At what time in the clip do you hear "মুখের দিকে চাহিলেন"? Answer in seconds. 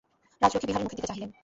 0.85-1.29